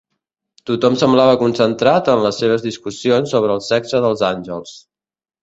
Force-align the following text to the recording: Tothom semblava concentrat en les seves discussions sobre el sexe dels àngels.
Tothom 0.69 0.95
semblava 1.01 1.35
concentrat 1.41 2.09
en 2.13 2.23
les 2.27 2.41
seves 2.45 2.65
discussions 2.69 3.35
sobre 3.37 3.53
el 3.59 3.63
sexe 3.69 4.03
dels 4.09 4.27
àngels. 4.33 4.75